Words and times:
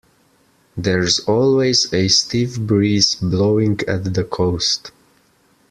There's 0.75 1.19
always 1.27 1.93
a 1.93 2.07
stiff 2.07 2.59
breeze 2.59 3.13
blowing 3.13 3.81
at 3.87 4.15
the 4.15 4.23
coast. 4.23 4.89